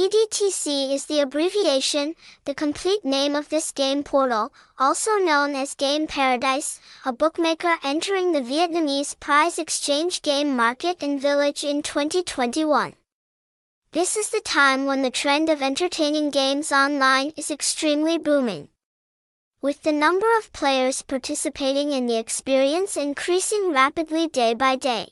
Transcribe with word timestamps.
TDTC 0.00 0.94
is 0.94 1.04
the 1.04 1.20
abbreviation, 1.20 2.14
the 2.46 2.54
complete 2.54 3.04
name 3.04 3.36
of 3.36 3.50
this 3.50 3.70
game 3.70 4.02
portal, 4.02 4.50
also 4.78 5.18
known 5.18 5.54
as 5.54 5.74
Game 5.74 6.06
Paradise, 6.06 6.80
a 7.04 7.12
bookmaker 7.12 7.76
entering 7.84 8.32
the 8.32 8.40
Vietnamese 8.40 9.20
prize 9.20 9.58
exchange 9.58 10.22
game 10.22 10.56
market 10.56 11.02
and 11.02 11.20
Village 11.20 11.64
in 11.64 11.82
2021. 11.82 12.94
This 13.92 14.16
is 14.16 14.30
the 14.30 14.40
time 14.40 14.86
when 14.86 15.02
the 15.02 15.10
trend 15.10 15.50
of 15.50 15.60
entertaining 15.60 16.30
games 16.30 16.72
online 16.72 17.34
is 17.36 17.50
extremely 17.50 18.16
booming. 18.16 18.68
With 19.60 19.82
the 19.82 19.92
number 19.92 20.28
of 20.38 20.50
players 20.54 21.02
participating 21.02 21.92
in 21.92 22.06
the 22.06 22.16
experience 22.16 22.96
increasing 22.96 23.70
rapidly 23.70 24.28
day 24.28 24.54
by 24.54 24.76
day. 24.76 25.10